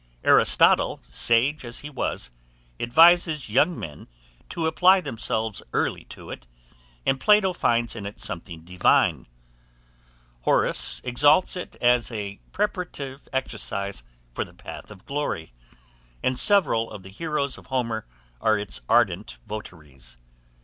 [0.23, 2.31] Aristotle, sage as he was,
[2.79, 4.07] advises young men
[4.49, 6.47] to apply themselves early to it;
[7.05, 9.27] and Plato finds in it something divine.
[10.39, 14.01] Horace exalts it as a preparative exercise
[14.33, 15.53] for the path of glory,
[16.23, 18.07] and several of the heroes of Homer
[18.41, 20.17] are its ardent votaries.